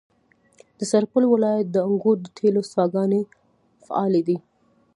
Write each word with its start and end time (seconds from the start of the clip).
د 0.77 0.79
سرپل 0.91 1.23
ولایت 1.33 1.67
د 1.71 1.77
انګوت 1.87 2.17
د 2.23 2.27
تیلو 2.37 2.61
څاګانې 2.73 3.21
فعالې 3.85 4.21
دي. 4.27 4.37